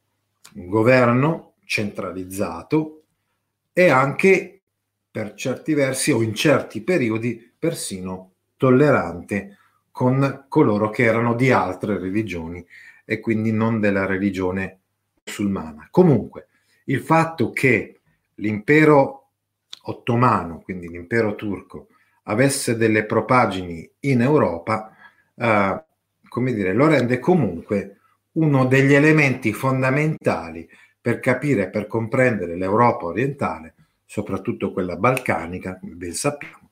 un 0.54 0.68
governo 0.68 1.54
centralizzato 1.66 3.04
e 3.74 3.90
anche 3.90 4.62
per 5.12 5.34
certi 5.34 5.74
versi 5.74 6.12
o 6.12 6.22
in 6.22 6.34
certi 6.34 6.82
periodi 6.82 7.54
persino 7.58 8.34
tollerante 8.56 9.59
con 10.00 10.46
coloro 10.48 10.90
che 10.90 11.04
erano 11.04 11.36
di 11.36 11.52
altre 11.52 12.00
religioni 12.00 12.66
e 13.04 13.20
quindi 13.20 13.52
non 13.52 13.82
della 13.82 14.06
religione 14.06 14.80
musulmana. 15.26 15.90
Comunque, 15.92 16.48
il 16.86 17.02
fatto 17.02 17.52
che 17.52 18.00
l'impero 18.36 19.32
ottomano, 19.82 20.62
quindi 20.62 20.88
l'impero 20.88 21.36
turco, 21.36 21.88
avesse 22.24 22.78
delle 22.78 23.04
propagini 23.04 23.92
in 24.04 24.22
Europa, 24.22 24.96
eh, 25.36 25.84
come 26.30 26.54
dire, 26.54 26.72
lo 26.72 26.88
rende 26.88 27.20
comunque 27.20 27.98
uno 28.34 28.68
degli 28.68 28.94
elementi 28.94 29.52
fondamentali 29.52 30.66
per 31.02 31.20
capire, 31.20 31.70
per 31.70 31.88
comprendere 31.88 32.56
l'Europa 32.56 33.08
orientale, 33.08 33.74
soprattutto 34.06 34.72
quella 34.72 34.96
balcanica, 34.96 35.78
ben 35.82 36.14
sappiamo, 36.14 36.70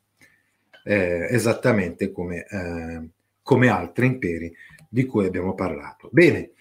eh, 0.85 1.27
esattamente 1.29 2.13
come, 2.13 2.45
eh, 2.49 3.15
come, 3.47 3.69
altri 3.69 4.07
imperi 4.07 4.53
di 4.89 5.05
cui 5.05 5.25
abbiamo 5.25 5.55
parlato. 5.55 6.09
Bene, 6.11 6.51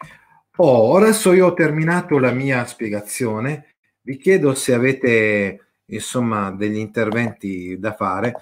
oh, 0.58 0.96
adesso 0.96 1.32
io 1.32 1.46
ho 1.46 1.52
terminato 1.52 2.16
la 2.20 2.30
mia 2.30 2.64
spiegazione, 2.64 3.74
vi 4.02 4.16
chiedo 4.16 4.54
se 4.54 4.72
avete 4.72 5.66
insomma 5.86 6.52
degli 6.52 6.76
interventi 6.78 7.76
da 7.76 7.92
fare. 7.92 8.34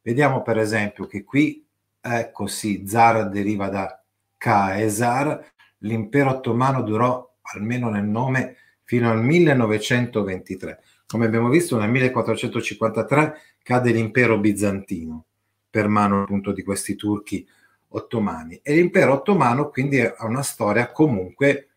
Vediamo 0.00 0.42
per 0.42 0.58
esempio 0.58 1.06
che 1.06 1.24
qui, 1.24 1.66
ecco 2.00 2.46
sì, 2.46 2.84
Zar 2.86 3.28
deriva 3.30 3.68
da 3.68 4.00
Caesar, 4.36 5.44
l'impero 5.78 6.30
ottomano 6.30 6.82
durò 6.82 7.34
almeno 7.54 7.90
nel 7.90 8.04
nome 8.04 8.58
fino 8.84 9.10
al 9.10 9.24
1923. 9.24 10.82
Come 11.04 11.26
abbiamo 11.26 11.48
visto 11.48 11.76
nel 11.76 11.90
1453 11.90 13.34
cade 13.60 13.90
l'impero 13.90 14.38
bizantino 14.38 15.24
per 15.68 15.88
mano 15.88 16.22
appunto 16.22 16.52
di 16.52 16.62
questi 16.62 16.94
turchi 16.94 17.46
ottomani. 17.88 18.60
E 18.62 18.74
l'impero 18.74 19.14
ottomano 19.14 19.70
quindi 19.70 20.00
ha 20.00 20.24
una 20.24 20.42
storia 20.42 20.90
comunque 20.90 21.68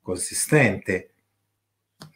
consistente, 0.00 1.10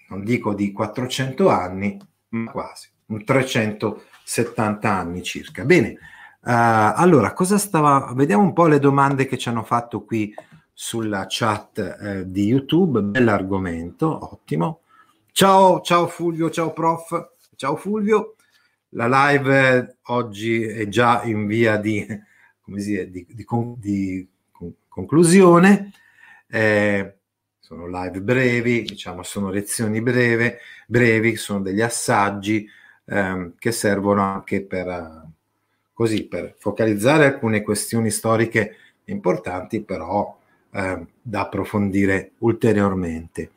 non 0.08 0.24
dico 0.24 0.54
di 0.54 0.72
400 0.72 1.48
anni, 1.48 1.98
ma 2.28 2.50
quasi, 2.50 2.88
un 3.06 3.24
370 3.24 4.90
anni 4.90 5.22
circa. 5.22 5.64
Bene, 5.64 5.90
uh, 5.90 5.96
allora 6.42 7.32
cosa 7.32 7.58
stava... 7.58 8.12
Vediamo 8.14 8.42
un 8.42 8.52
po' 8.52 8.66
le 8.66 8.78
domande 8.78 9.26
che 9.26 9.38
ci 9.38 9.48
hanno 9.48 9.64
fatto 9.64 10.04
qui 10.04 10.32
sulla 10.72 11.26
chat 11.28 11.78
eh, 11.78 12.30
di 12.30 12.44
YouTube, 12.44 13.02
bell'argomento, 13.02 14.30
ottimo. 14.32 14.80
Ciao, 15.32 15.80
ciao 15.82 16.06
Fulvio, 16.06 16.48
ciao 16.48 16.72
prof, 16.72 17.32
ciao 17.56 17.76
Fulvio. 17.76 18.36
La 18.90 19.06
live 19.06 19.98
oggi 20.04 20.62
è 20.62 20.88
già 20.88 21.22
in 21.24 21.46
via 21.46 21.76
di, 21.76 22.06
dire, 22.74 23.10
di, 23.10 23.26
di, 23.28 23.46
di 23.76 24.28
conclusione. 24.88 25.92
Eh, 26.48 27.14
sono 27.58 27.86
live 27.86 28.20
brevi, 28.20 28.82
diciamo, 28.82 29.22
sono 29.22 29.50
lezioni 29.50 30.02
breve, 30.02 30.58
brevi, 30.88 31.36
sono 31.36 31.60
degli 31.60 31.80
assaggi 31.80 32.68
eh, 33.04 33.52
che 33.56 33.70
servono 33.70 34.22
anche 34.22 34.62
per, 34.62 35.24
così, 35.92 36.24
per 36.24 36.56
focalizzare 36.58 37.26
alcune 37.26 37.62
questioni 37.62 38.10
storiche 38.10 38.76
importanti, 39.04 39.82
però 39.82 40.36
eh, 40.72 41.06
da 41.22 41.40
approfondire 41.42 42.32
ulteriormente. 42.38 43.52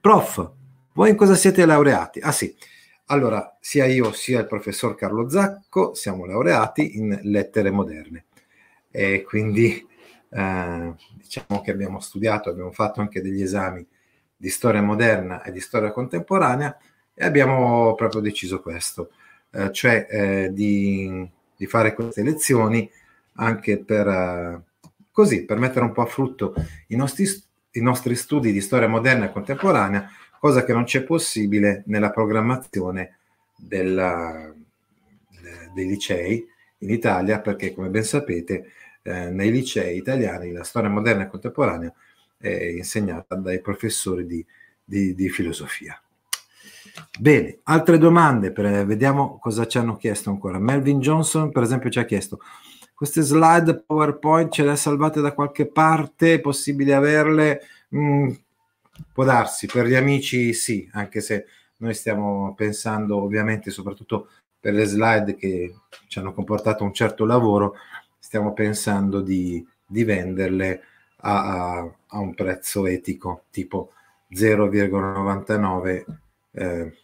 Prof, 0.00 0.50
voi 0.94 1.10
in 1.10 1.16
cosa 1.16 1.36
siete 1.36 1.64
laureati? 1.64 2.18
Ah 2.18 2.32
sì, 2.32 2.52
allora, 3.06 3.56
sia 3.60 3.84
io 3.84 4.12
sia 4.12 4.40
il 4.40 4.46
professor 4.48 4.96
Carlo 4.96 5.28
Zacco 5.28 5.94
siamo 5.94 6.26
laureati 6.26 6.96
in 6.98 7.16
lettere 7.22 7.70
moderne 7.70 8.24
e 8.92 9.24
quindi 9.26 9.84
eh, 10.28 10.94
diciamo 11.14 11.60
che 11.62 11.70
abbiamo 11.70 11.98
studiato, 11.98 12.50
abbiamo 12.50 12.70
fatto 12.70 13.00
anche 13.00 13.20
degli 13.20 13.42
esami 13.42 13.84
di 14.36 14.48
storia 14.48 14.82
moderna 14.82 15.42
e 15.42 15.50
di 15.50 15.60
storia 15.60 15.90
contemporanea 15.90 16.76
e 17.14 17.24
abbiamo 17.24 17.94
proprio 17.94 18.20
deciso 18.20 18.60
questo, 18.60 19.10
eh, 19.50 19.72
cioè 19.72 20.06
eh, 20.08 20.52
di, 20.52 21.28
di, 21.56 21.66
fare 21.66 21.94
queste 21.94 22.22
lezioni 22.22 22.88
anche 23.36 23.78
per, 23.78 24.06
eh, 24.06 24.62
così, 25.10 25.44
per 25.44 25.58
mettere 25.58 25.84
un 25.84 25.92
po' 25.92 26.02
a 26.02 26.06
frutto 26.06 26.54
i 26.88 26.96
nostri, 26.96 27.26
i 27.72 27.80
nostri 27.80 28.14
studi 28.14 28.52
di 28.52 28.60
storia 28.60 28.88
moderna 28.88 29.26
e 29.26 29.32
contemporanea 29.32 30.08
cosa 30.38 30.64
che 30.64 30.72
non 30.72 30.84
c'è 30.84 31.02
possibile 31.02 31.82
nella 31.86 32.10
programmazione 32.10 33.18
della, 33.56 34.52
dei 35.72 35.86
licei 35.86 36.44
in 36.82 36.90
Italia, 36.90 37.40
perché 37.40 37.74
come 37.74 37.88
ben 37.88 38.04
sapete 38.04 38.72
eh, 39.02 39.30
nei 39.30 39.50
licei 39.50 39.96
italiani 39.96 40.52
la 40.52 40.62
storia 40.62 40.88
moderna 40.88 41.24
e 41.24 41.28
contemporanea 41.28 41.92
è 42.36 42.48
insegnata 42.48 43.34
dai 43.36 43.60
professori 43.60 44.26
di, 44.26 44.44
di, 44.84 45.14
di 45.14 45.28
filosofia. 45.28 46.00
Bene, 47.18 47.58
altre 47.64 47.98
domande, 47.98 48.52
per, 48.52 48.84
vediamo 48.84 49.38
cosa 49.38 49.66
ci 49.66 49.78
hanno 49.78 49.96
chiesto 49.96 50.30
ancora. 50.30 50.58
Melvin 50.58 51.00
Johnson, 51.00 51.50
per 51.50 51.62
esempio, 51.62 51.90
ci 51.90 51.98
ha 51.98 52.04
chiesto 52.04 52.40
queste 52.94 53.22
slide 53.22 53.82
PowerPoint 53.84 54.52
ce 54.52 54.62
le 54.62 54.70
ha 54.70 54.76
salvate 54.76 55.20
da 55.20 55.32
qualche 55.32 55.66
parte? 55.66 56.34
È 56.34 56.40
possibile 56.40 56.94
averle? 56.94 57.62
Mm, 57.96 58.30
Può 59.12 59.24
darsi, 59.24 59.66
per 59.66 59.86
gli 59.86 59.94
amici 59.94 60.52
sì, 60.52 60.88
anche 60.92 61.20
se 61.20 61.46
noi 61.78 61.94
stiamo 61.94 62.54
pensando 62.54 63.22
ovviamente 63.22 63.70
soprattutto 63.70 64.28
per 64.62 64.74
le 64.74 64.84
slide 64.84 65.34
che 65.34 65.74
ci 66.06 66.20
hanno 66.20 66.32
comportato 66.32 66.84
un 66.84 66.94
certo 66.94 67.24
lavoro, 67.24 67.74
stiamo 68.16 68.52
pensando 68.52 69.20
di, 69.20 69.66
di 69.84 70.04
venderle 70.04 70.82
a, 71.22 71.78
a, 71.78 71.92
a, 72.06 72.18
un 72.20 72.32
prezzo 72.32 72.86
etico 72.86 73.46
tipo 73.50 73.90
0,99 74.32 76.04
eh, 76.52 76.96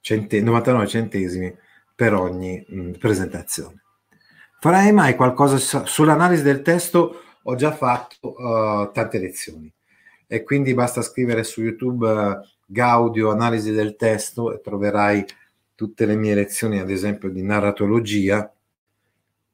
cente, 0.00 0.40
99 0.40 0.86
centesimi 0.86 1.54
per 1.94 2.14
ogni 2.14 2.64
mh, 2.66 2.92
presentazione. 2.92 3.82
Farai 4.58 4.90
mai 4.92 5.14
qualcosa 5.14 5.58
sull'analisi 5.84 6.42
del 6.42 6.62
testo 6.62 7.20
ho 7.42 7.54
già 7.56 7.72
fatto 7.72 8.32
uh, 8.40 8.90
tante 8.90 9.18
lezioni 9.18 9.70
e 10.26 10.44
quindi 10.44 10.72
basta 10.72 11.02
scrivere 11.02 11.44
su 11.44 11.60
YouTube 11.60 12.10
uh, 12.10 12.40
Gaudio 12.64 13.30
analisi 13.30 13.70
del 13.70 13.96
testo 13.96 14.54
e 14.54 14.62
troverai 14.62 15.22
tutte 15.82 16.06
le 16.06 16.14
mie 16.14 16.36
lezioni, 16.36 16.78
ad 16.78 16.90
esempio 16.90 17.28
di 17.28 17.42
narratologia. 17.42 18.48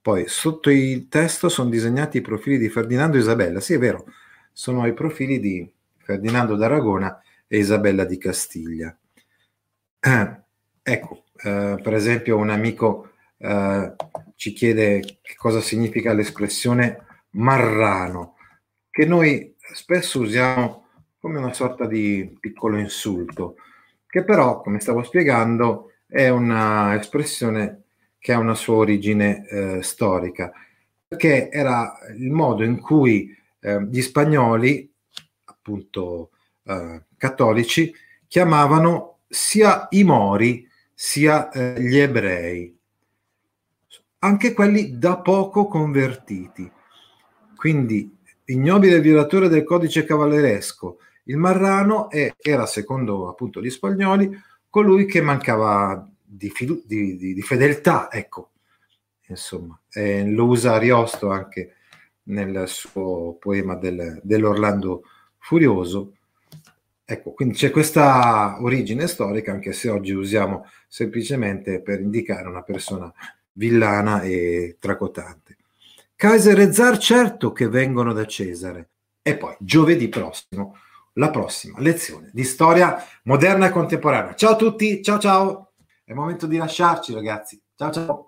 Poi 0.03 0.29
sotto 0.29 0.69
il 0.69 1.09
testo 1.09 1.49
sono 1.49 1.71
disegnati 1.71 2.19
i 2.19 2.21
profili 2.21 2.59
di 2.59 2.69
Ferdinando 2.69 3.17
e 3.17 3.21
Isabella. 3.21 3.61
Sì, 3.61 3.73
è 3.73 3.79
vero, 3.79 4.05
sono 4.53 4.87
i 4.87 4.93
profili 4.93 5.41
di 5.41 5.67
Ferdinando 5.97 6.55
d'Aragona 6.55 7.19
e 7.47 7.57
Isabella 7.57 8.05
di 8.05 8.19
Castiglia. 8.19 8.95
Eh, 10.01 10.41
ecco, 10.83 11.25
eh, 11.43 11.81
per 11.83 11.95
esempio 11.95 12.37
un 12.37 12.51
amico 12.51 13.13
eh, 13.39 13.95
ci 14.35 14.53
chiede 14.53 15.01
che 15.23 15.35
cosa 15.35 15.63
significa 15.63 16.13
l'espressione 16.13 17.07
marrano, 17.31 18.37
che 18.91 19.07
noi 19.07 19.57
spesso 19.73 20.21
usiamo 20.21 20.89
come 21.19 21.39
una 21.39 21.55
sorta 21.55 21.87
di 21.87 22.37
piccolo 22.39 22.77
insulto, 22.77 23.57
che 24.07 24.25
però, 24.25 24.61
come 24.61 24.79
stavo 24.81 25.03
spiegando, 25.03 25.93
è 26.09 26.29
un'espressione 26.29 27.83
che 28.19 28.33
ha 28.33 28.39
una 28.39 28.55
sua 28.55 28.77
origine 28.77 29.47
eh, 29.47 29.83
storica, 29.83 30.51
perché 31.07 31.51
era 31.51 31.99
il 32.17 32.31
modo 32.31 32.65
in 32.65 32.81
cui 32.81 33.37
eh, 33.61 33.85
gli 33.85 34.01
spagnoli, 34.01 34.91
appunto 35.45 36.31
eh, 36.65 37.03
cattolici, 37.17 37.95
chiamavano 38.27 39.19
sia 39.29 39.87
i 39.91 40.03
mori 40.05 40.67
sia 40.95 41.51
eh, 41.51 41.81
gli 41.81 41.97
ebrei, 41.97 42.77
anche 44.21 44.53
quelli 44.53 44.99
da 44.99 45.19
poco 45.19 45.67
convertiti. 45.67 46.71
Quindi 47.55 48.17
ignobile 48.47 49.01
violatore 49.01 49.49
del 49.49 49.65
codice 49.65 50.05
cavalleresco, 50.05 50.99
il 51.25 51.37
marrano 51.37 52.09
è, 52.09 52.33
era, 52.41 52.67
secondo 52.67 53.29
appunto 53.29 53.61
gli 53.61 53.71
spagnoli, 53.71 54.31
colui 54.79 55.07
che 55.07 55.21
mancava 55.21 56.09
di, 56.25 56.51
fidu- 56.51 56.87
di, 56.87 57.17
di, 57.17 57.35
di 57.35 57.43
fedeltà, 57.43 58.09
ecco, 58.13 58.53
insomma, 59.27 59.77
eh, 59.91 60.25
lo 60.25 60.45
usa 60.45 60.75
Ariosto 60.75 61.31
anche 61.31 61.75
nel 62.25 62.63
suo 62.69 63.37
poema 63.41 63.75
del, 63.75 64.21
dell'Orlando 64.23 65.03
Furioso. 65.39 66.13
Ecco, 67.05 67.33
quindi 67.33 67.55
c'è 67.55 67.73
questa 67.73 68.63
origine 68.63 69.09
storica, 69.09 69.51
anche 69.51 69.73
se 69.73 69.89
oggi 69.91 70.13
usiamo 70.13 70.67
semplicemente 70.87 71.83
per 71.83 71.99
indicare 71.99 72.47
una 72.47 72.63
persona 72.63 73.13
villana 73.55 74.23
e 74.23 74.77
tracotante. 74.79 75.57
Kaiser 76.15 76.61
e 76.61 76.73
Zar 76.73 76.99
certo 76.99 77.51
che 77.51 77.69
vengono 77.69 78.13
da 78.13 78.27
Cesare. 78.27 78.91
E 79.23 79.37
poi 79.37 79.57
giovedì 79.59 80.09
prossimo 80.09 80.77
la 81.19 81.31
prossima 81.31 81.79
lezione 81.81 82.31
di 82.33 82.45
storia 82.45 83.05
moderna 83.25 83.67
e 83.67 83.71
contemporanea. 83.71 84.35
Ciao 84.35 84.53
a 84.53 84.57
tutti, 84.57 85.03
ciao 85.03 85.19
ciao. 85.19 85.73
È 86.05 86.11
il 86.11 86.17
momento 86.17 86.47
di 86.47 86.57
lasciarci 86.57 87.13
ragazzi. 87.13 87.61
Ciao 87.77 87.91
ciao. 87.91 88.28